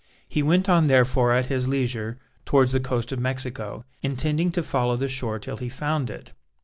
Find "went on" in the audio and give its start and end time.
0.41-0.87